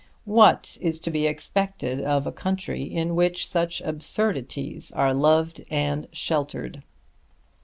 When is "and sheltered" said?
5.69-6.81